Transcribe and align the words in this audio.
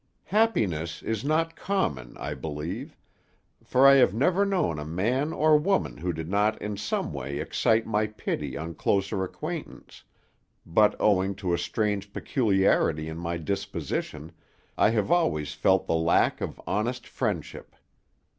Happiness 0.33 1.03
is 1.03 1.23
not 1.23 1.55
common, 1.55 2.17
I 2.17 2.33
believe; 2.33 2.97
for 3.63 3.85
I 3.85 3.97
have 3.97 4.15
never 4.15 4.45
known 4.47 4.79
a 4.79 4.83
man 4.83 5.31
or 5.31 5.55
woman 5.59 5.97
who 5.97 6.11
did 6.11 6.27
not 6.27 6.59
in 6.59 6.75
some 6.75 7.13
way 7.13 7.37
excite 7.37 7.85
my 7.85 8.07
pity 8.07 8.57
on 8.57 8.73
closer 8.73 9.23
acquaintance, 9.23 10.03
but 10.65 10.95
owing 10.99 11.35
to 11.35 11.53
a 11.53 11.57
strange 11.59 12.11
peculiarity 12.13 13.09
in 13.09 13.17
my 13.19 13.37
disposition, 13.37 14.31
I 14.75 14.89
have 14.89 15.11
always 15.11 15.53
felt 15.53 15.85
the 15.85 15.93
lack 15.93 16.41
of 16.41 16.59
honest 16.65 17.05
friendship. 17.05 17.75